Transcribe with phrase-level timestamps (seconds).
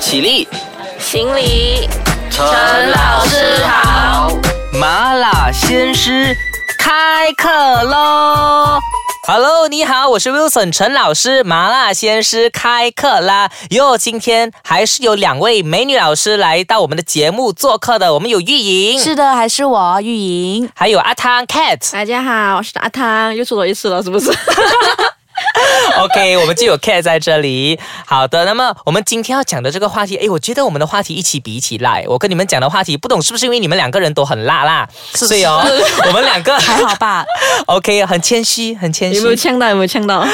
[0.00, 0.46] 起立，
[0.98, 1.88] 行礼，
[2.30, 2.46] 陈
[2.90, 4.32] 老师好。
[4.72, 6.36] 麻辣鲜师
[6.78, 7.50] 开课
[7.82, 8.78] 喽
[9.26, 13.50] ！Hello，你好，我是 Wilson 陈老师，麻辣鲜师开课啦！
[13.70, 20.70] 哟，今天还是有两位美女老师来到我们的节目做客的，我们有玉莹，是的，还是我玉莹。
[20.76, 21.92] 还有阿汤 Cat。
[21.92, 24.30] 大家好，我是阿汤，又出了一次了，是不是？
[25.98, 27.78] OK，我们就有 Cat 在这里。
[28.06, 35.64] 好的，那么我们今天要讲的这个话题，哎，我觉得我们的话题一起比起来，我跟你们讲的话题，不懂是不是因为你们两个人都很辣辣，所以哦，
[36.06, 37.24] 我们两个 还好吧
[37.66, 39.68] ？OK，很谦虚，很谦虚，有没有呛到？
[39.68, 40.18] 有没有呛到？
[40.18, 40.28] 啊，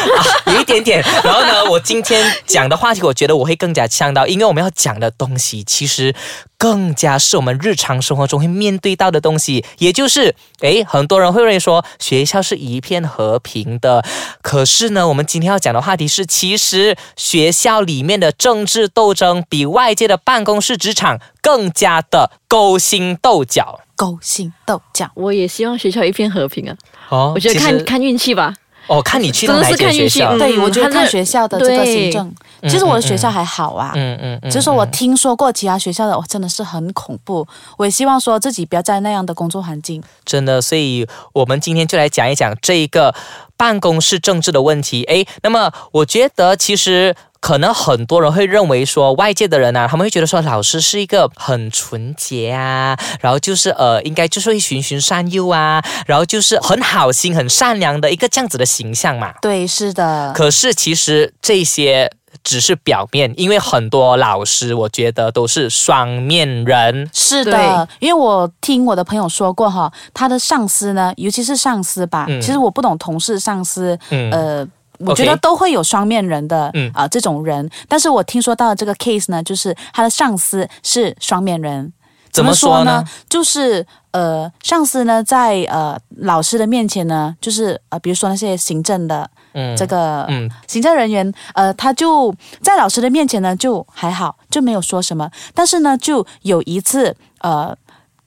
[0.46, 1.02] 有一点点。
[1.22, 6.14] 然后呢，我今天讲的话题，我觉得我会更加呛到，因为我们要讲的东西其实
[6.58, 14.04] 更加是我们日常生活中会面对到的东西，也就是，诶，很多人会认为说学校是一片和平的，
[14.42, 23.80] 可是呢，我们今天要讲的话题是，其实学校里面的政治斗争比外界的办公室、职场更加的勾心斗角。
[23.96, 25.10] 勾心斗角。
[25.14, 26.76] 我也希望学校一片和平啊！
[27.10, 28.54] 哦我觉得看看运气吧。
[28.86, 32.34] 哦，看你去的哪一间学是看运气校，嗯对，我觉得看学校的这个行政，
[32.68, 33.92] 其实我的学校还好啊。
[33.94, 37.46] 嗯嗯嗯，只是说我听说过其他学校的，我，真的是很恐怖。
[37.76, 40.02] 我也希望说自己不要在那样的工作环境。
[40.24, 43.14] 真的，所以我们今天就来讲一讲这一个
[43.56, 45.04] 办公室政治的问题。
[45.04, 47.14] 诶，那么我觉得其实。
[47.44, 59.34] 可能很多人会认为说，外界的人啊，他们会觉得说，老师是一个很纯洁啊，然后就是呃，应该就是会循循善诱啊，然后就是很好心、很善良的一个这样子的形象嘛。
[59.42, 60.32] 对，是的。
[60.34, 62.10] 可是其实这些
[62.42, 67.10] 只是表面，因为很多老师，我觉得都是双面人。
[67.12, 74.68] 是的，因为我听我的朋友说过哈，他的上司呢，尤其是上司吧，嗯其实我不懂同事、上司，嗯呃。
[75.06, 77.68] 我觉得都会有双面人的，嗯啊、这种人。
[77.88, 81.92] 但是我听说到的这个 case 呢，就是他的上司是双面人。
[82.32, 83.04] 怎么说呢？
[83.28, 95.30] 就是呃，上司呢在呃老师的面前呢，就是呃，比如说那些行政的嗯这个嗯行政人员，呃，他就在老师的面前呢就还好，就没有说什么。
[95.54, 97.76] 但是呢，就有一次，呃，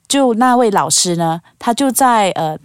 [0.08, 2.58] 就那位老师呢，他就在呃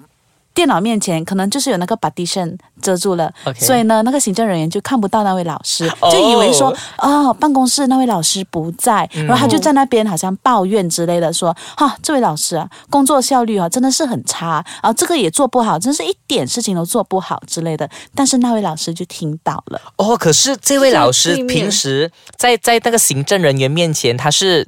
[0.53, 17.89] 电脑面前，可能就是有那个 partition 遮住了所以呢，那个行政人员就看不到那位老师，哦就以为说哦办公室那位老师不在，嗯然后他就在那边好像抱怨之类的，说哈、这位老师啊，工作效率啊真的是很差啊，这个也做不好，真是一点事情都做不好之类的。
[18.13, 19.81] 但是那位老师就听到了。
[19.97, 24.67] 哦，可是这位老师平时在在那个行政人员面前，他是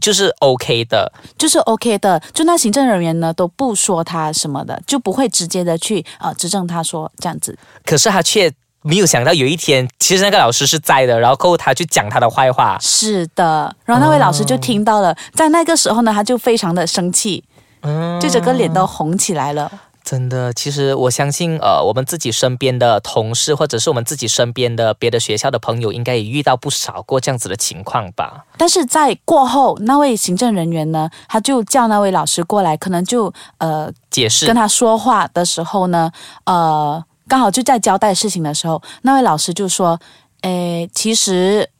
[0.00, 7.56] 就是 OK 的，就是 OK 的，就那行政人员呢都不说他什么的，就不会直接的去呃指正他说这样子。
[7.84, 8.52] 可是他却
[8.82, 12.78] 没有想到有一天，其实那个老师是在的，然后他去讲他的坏话。
[12.80, 17.44] 是的，然后那位老师就听到了，在那个时候呢，他就非常的生气，
[17.82, 19.70] 嗯就整个脸都红起来了。
[20.10, 28.44] 真的，其实我相信，呃，我们自己身边的同事，或者是我们自己身边的别的学校的朋友，应该也遇到不少过这样子的情况吧？
[28.58, 36.10] 但是在过后，那位行政人员呢，他就叫那位老师过来，可能就呃解释跟他说话的时候呢，
[36.44, 39.96] 呃，刚好就在交代事情的时候，那位老师就说
[40.42, 41.70] ：“诶，其实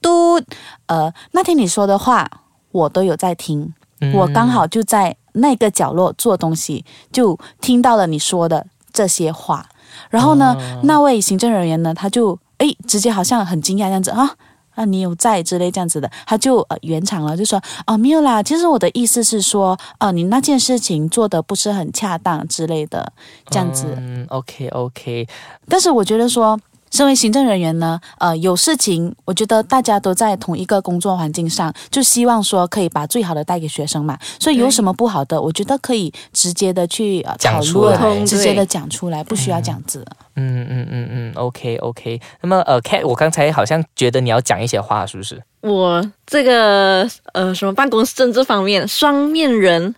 [0.00, 0.40] 都
[0.86, 2.30] 呃那天你说的话，
[2.70, 9.68] 我都有在听，嗯我刚好就在那个角落做东西，就听到了你说的这些话。
[10.10, 14.36] 然后呢，那位行政人员呢，他就诶直接好像很惊讶这样子啊。”
[14.74, 23.12] 啊，你有在之类这样子的，他就呃圆场了，就说哦没有啦，其实我的意思是说，呃，你那件事情做的不是很恰当之类的，
[23.50, 23.84] 这样子。
[23.98, 25.28] 嗯，OK OK，
[25.68, 26.58] 但是我觉得说，
[26.92, 34.16] 身为行政人员呢，呃，有事情，我觉得大家都在同一个工作环境上，就希望说可以把最好的带给学生嘛。
[34.38, 40.06] 所以有什么不好的，我觉得可以直接的去呃讨讲出来论，直接的讲出来，不需要这样子。
[40.36, 42.20] 嗯嗯嗯嗯，OK OK。
[42.42, 45.42] 那么呃，Cat，我刚才好像觉得你要讲一些话，是不是？
[45.62, 49.94] 我这个呃什么办公室政治方面双面人，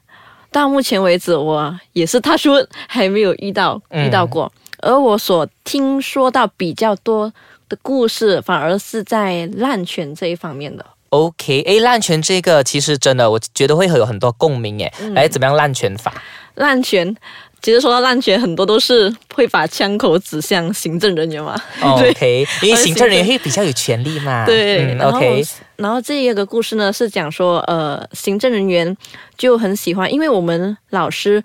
[0.53, 4.53] 到目前为止我也是他说还没有遇到嗯遇到过，
[4.85, 7.33] 而我所听说到比较多
[7.69, 10.85] 的故事，反而是在滥权这一方面的。
[11.09, 14.93] OK，诶，滥权这个其实真的，我觉得会有很多共鸣诶。
[15.15, 16.13] 来，怎么样滥权法？
[16.57, 17.17] 滥权，
[17.63, 21.57] 其实说到滥权，很多都是会把枪口指向行政人员嘛。
[21.81, 24.45] OK，因为行政人员会比较有权利嘛。
[24.45, 25.45] 对，嗯，OK，
[25.77, 28.97] 然后这一个故事呢是讲说，呃，行政人员
[29.39, 31.43] 就很喜欢，因为我们老师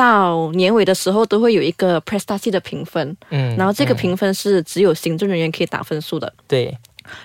[0.00, 6.32] 到年尾的时候都会有一个 prestasi 的评分，嗯然后这个嗯评分是只有行政人员可以打分数的。
[6.48, 6.74] 对，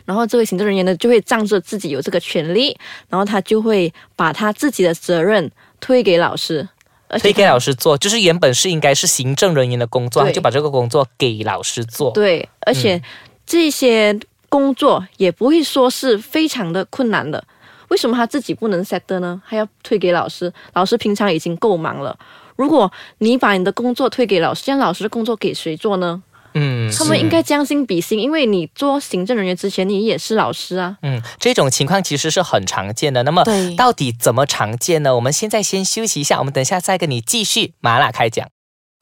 [0.03, 2.77] 然后这位行政人员呢就会仗着自己有这个权利，
[3.07, 5.49] 然后他就会把他自己的责任
[5.79, 6.67] 推给老师，
[7.07, 12.11] 而且推给老师做，就是原本是应该是行政人员的工作，他就把这个工作给老师做。
[12.11, 13.01] 对，而且
[13.45, 14.19] 这些
[14.49, 17.41] 工作也不会说是非常的困难的。
[17.87, 19.41] 为什么他自己不能 set 的呢？
[19.45, 20.51] 还要推给老师？
[20.73, 22.17] 老师平常已经够忙了。
[22.55, 26.23] 如果你把你的工作推给老师，这样老师的工作给谁做呢？
[26.57, 30.97] 嗯，他们应该将心比心，因为你做行政人员之前，你也是老师啊。
[31.01, 33.23] 嗯，这种情况其实是很常见的。
[33.23, 33.43] 那么
[33.75, 35.13] 到底怎么常见呢？
[35.15, 38.47] 我们现在先休息一下，我们等一下再跟你继续麻辣开讲。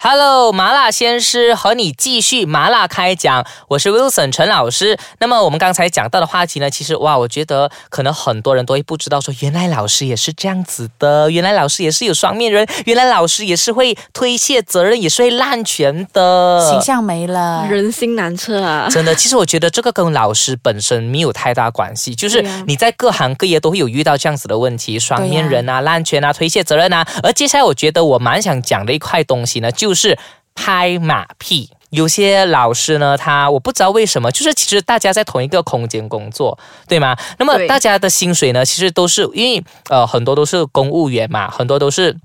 [0.05, 4.99] Hello，麻辣鲜师和你继续麻辣开讲，我是 Wilson 陈老师。
[5.19, 18.89] 那么我们刚才讲到的话题呢，其实哇，我觉得可能很多人都会不知道说，原来老师也是这样子的，原来老师也是有双面人，原来老师也是会推卸责任，也是会滥权的，形象没了，人心难测啊。
[18.91, 27.07] 真的，其实我觉得这个跟老师本身没有太大关系，就是你在各行各业都会有遇到这样子的问题，双面人啊、滥权啊、推卸责任啊。
[27.23, 30.17] 而接下来我觉得我蛮想讲的一块东西呢，就是
[30.55, 31.69] 拍马屁。
[31.91, 36.57] 有些老师呢，他我不知道为什么，就是其实大家在同一个空间工作，
[36.87, 37.15] 对吗？
[37.37, 42.17] 那么大家的薪水呢，其实都是因为呃很多都是公务员嘛，很多都是。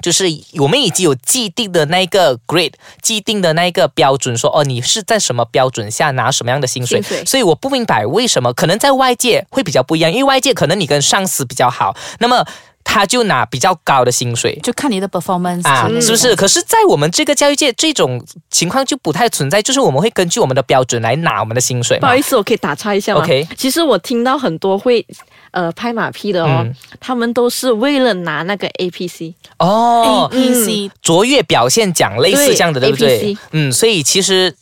[0.00, 0.26] 就是
[0.60, 12.46] 我们已经有既定的那个 grade，既定的那个标准说，哦，你是在什么标准下拿什么样的薪水，薪水所以我不明白为什么可能在外界会比较不一样，因为外界可能你跟上司比较好，那么
[12.90, 14.58] 他就拿比较高的薪水。
[14.62, 16.34] 就看你的 performance 啊是不是？
[16.34, 18.18] 可是，在我们这个教育界，这种
[18.50, 22.16] 情况就不太存在，就是我们会根据我们的标准来拿我们的薪水不好。
[22.16, 25.06] 意思，我可以打岔一下吗 OK 其实我听到很多会
[25.50, 29.34] 呃拍马屁的哦，嗯他们都是为了拿那个 APC。
[29.58, 33.38] 哦，A P C 卓越表现奖类似这样的，对不对 APC？
[33.52, 34.54] 嗯，所以其实。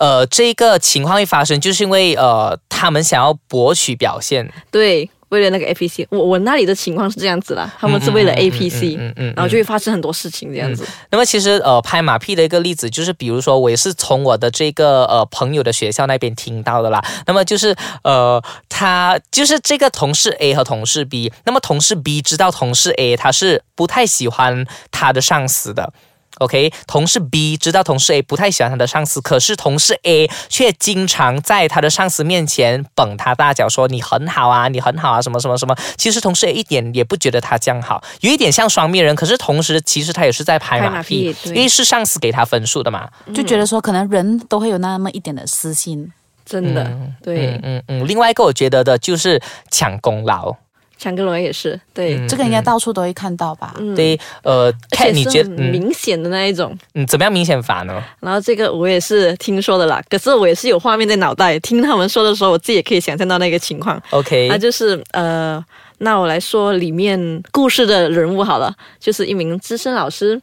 [0.00, 10.86] 呃，这个情况会发生，就是因为呃，他们想要博取表现，对，为了那个 APC，我我那里的情况是这样子啦，他们是为了 APC，、嗯嗯嗯然后就会发生很多事情这样子。
[11.10, 17.04] 那么其实呃拍马屁的一个例子就是，比如说我也是从我的这个呃朋友的学校那边听到的啦。
[17.26, 25.92] 那么就是呃他就是这个同事 A 和同事 B，那么同事 B 知道同事 A 他是不太喜欢他的上司的。
[26.38, 35.76] OK，同事 B 知道同事 A 不太喜欢他的上司，可是同事 A 却经常在他的上司面前捧他大脚，说你很好啊，你很好啊，什么什么什么。
[35.96, 43.08] 其实同事 A 一点也不觉得他这样好，有一点像双面人，可是同时其实他也是在拍马屁因为是上司给他分数的嘛。
[43.34, 46.12] 就觉得说可能人都会有那么一点的私心，
[46.44, 46.84] 真的，
[47.22, 48.08] 对嗯，嗯嗯。
[48.08, 50.54] 另外一个我觉得的就是抢功劳，
[50.98, 53.72] 强哥龙也是，对，嗯这个应该到处都会看到吧？
[53.78, 56.76] 嗯，对，呃，看你觉得嗯明显的那一种。
[56.94, 58.02] 嗯怎么样明显法呢？
[58.20, 64.02] 然后这个我也是听说的啦，可是我也是有画面在脑袋，听他们说的时候，我自己也可以想象到那个情况。
[64.10, 65.64] OK，那就是呃，
[65.98, 70.40] 那我来说里面故事的人物好了，就是一名资深老师，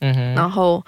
[0.00, 0.82] 嗯哼，然后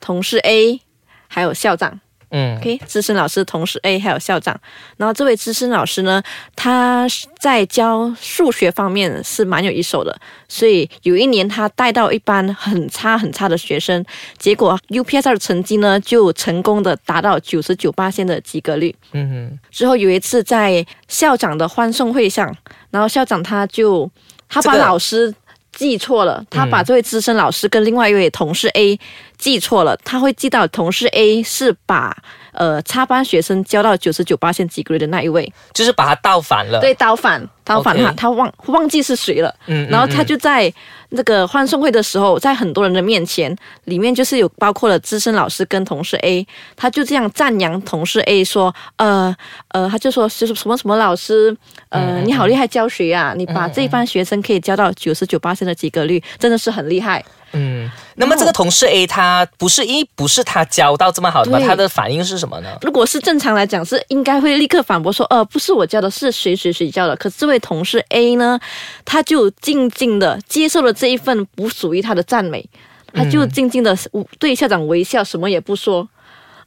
[0.00, 0.80] 同事 A，
[1.26, 1.98] 还有校长。
[2.32, 4.58] 嗯 OK，资深老师、同时 A 还有校长。
[4.96, 6.22] 然后这位资深老师呢，
[6.56, 7.06] 他
[7.38, 10.18] 在教数学方面是蛮有一手的，
[10.48, 14.04] 所以有一年他带到一班很差很差的学生，
[14.38, 18.94] 结果 UPSR 的成绩呢就成功的达到九十九八线的及格率。
[19.12, 22.54] 嗯哼，之后有一次在校长的欢送会上，
[22.90, 24.10] 然后校长他就
[24.48, 25.34] 他把这个老师
[25.72, 28.98] 记错了，他把这位资深老师跟另外一位同事 A
[29.38, 32.16] 记错了，他会记到同事 A 是把
[32.52, 36.80] 呃插班学生教到九十九八线及格率的那一位，就是把他倒反了。
[36.80, 40.72] 对，倒反倒反他他忘忘记是谁了，嗯，嗯，然后他嗯就在
[41.10, 43.54] 那个欢送会的时候，在很多人的面前，
[43.84, 49.34] 里面就是有包括了资深老师跟同事 A，他就这样赞扬同事 A 说，呃
[49.68, 51.56] 呃，他就说就是什么什么老师，
[51.90, 57.24] 呃，嗯你好厉害教学啊，你把这一班学生可以教到九十九八的及格率，真的是很厉害。
[57.54, 61.60] 嗯，那么这个同事 A 他不是因为不是他教到这么好的吗？
[61.60, 62.78] 他的反应是什么呢？
[62.80, 67.14] 如果是正常来讲，是应该会立刻反驳说，呃，不是我教的，是谁谁谁教的。
[67.16, 68.58] 可是这位同事 A 呢，
[69.04, 72.68] 他就静静的接受了这一份不属于他的赞美，
[73.12, 73.96] 他就静静的
[74.40, 76.08] 对校长微笑，什么也不说。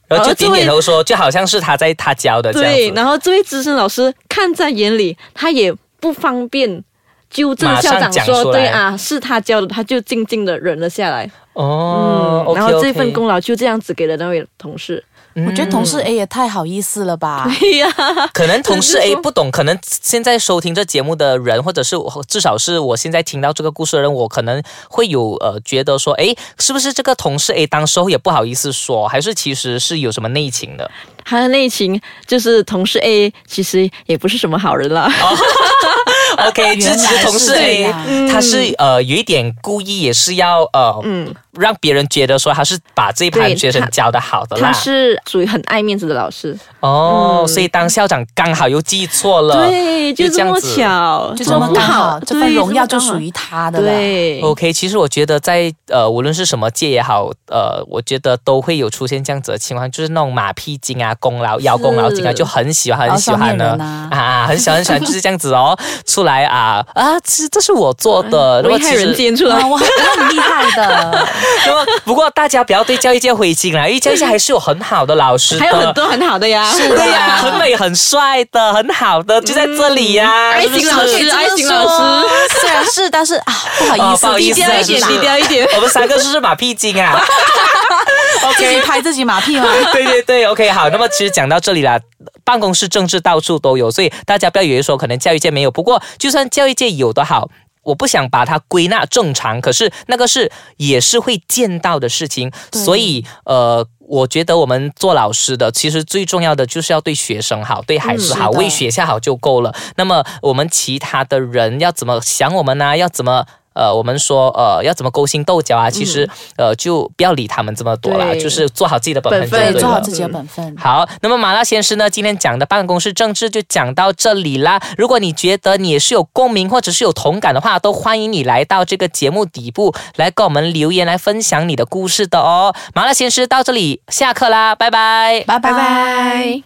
[0.08, 6.82] 然后就点点头说，就好像是他在他教的这样对，然后这位资深老师看在眼里，他也不方便
[7.28, 11.28] 纠正校长说，对啊，是他教的，他就静静的忍了下来。
[11.54, 15.02] 哦，嗯，然后这份功劳就这样子给了那位同事。
[15.44, 17.46] 我觉得同事 A 也太好意思了吧？
[17.60, 17.88] 对呀，
[18.32, 30.90] 可能同事 A 不懂，可能现在收听这节目的人，或者是我至少是我现在听到这个故事的人，我可能会有呃觉得说，诶，是不是这个同事 A 当时候也不好意思说，还是其实是有什么内情的？
[31.24, 35.10] 他的内情就是同事 A 其实也不是什么好人啦。
[36.36, 37.92] OK， 支持同事 A，
[38.30, 44.72] 他是呃有一点故意，也是要呃嗯，让别人觉得说他是把这一盘对学生教的好的啦。
[44.72, 44.78] 他。
[44.86, 47.48] 是属于很爱面子的老师，哦，嗯。
[47.48, 49.66] 所以当校长刚好又记错了。
[49.66, 50.76] 对，就这样子。
[50.76, 53.88] 巧，就这么刚好，这份荣耀就属于于他的了。
[53.88, 54.40] 对。
[54.42, 63.76] OK，其实我觉得在呃，无论是什么界也好，呃，我觉得都会有出现这样子的情况，就是那种马屁精啊、功劳邀功劳精啊，就很喜欢很喜欢呢。
[63.80, 71.26] 啊啊，很喜欢很喜欢 就是这样子哦，出来啊啊，其实这是我做的，如果危害人间出来啊，，我很厉害的，
[71.66, 76.70] 那么不过大家不要对教育界灰心啦，因为教育界还是有很好的老师的，还有很多很好的呀。
[76.70, 82.28] 是的呀、很美很帅的，很好的，就在这里呀、爱是不是情老师，爱情老师，
[82.60, 85.68] 虽然是，但是啊，不好哦意思，不好意思低调一点，低调一点。
[85.76, 87.18] 我们三个是不是马屁精啊
[88.56, 89.68] 自己？OK，拍自己马屁吗？
[89.92, 90.88] 对对对，OK，好。
[90.90, 91.98] 那么其实讲到这里啦，
[92.46, 95.70] 办公室政治到处都有，所以大家不要以为说可能教育界没有。
[95.70, 97.50] 不过就算教育界有的好。
[97.86, 109.72] 我不想把它归纳正常，可是那个是也是会见到的事情，所以呃，我觉得我们做老师的，其实最重要的就是要对学生好，对孩子好，为学校好就够了。
[109.94, 113.46] 那么我们其他的人要怎么想我们呢、要怎么？
[113.76, 115.90] 呃，我们说，呃，要怎么勾心斗角啊？
[115.90, 119.80] 其实，呃，就不要理他们这么多啦，就是做好自己的本分就对了。
[119.80, 120.76] 做好自己的本分。
[120.76, 124.80] 好，那么麻辣鲜师呢，今天讲的办公室政治就讲到这里啦。
[124.96, 132.74] 如果你觉得你也是有共鸣或者是有同感的话，都欢迎你来到这个节目底部来跟我们留言，来分享你的故事的哦。
[132.94, 135.44] 麻辣鲜师到这里下课啦，拜拜。
[135.46, 136.62] 拜拜拜。